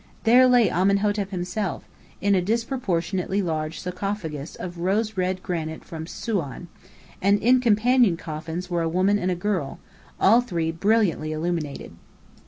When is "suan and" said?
6.07-7.37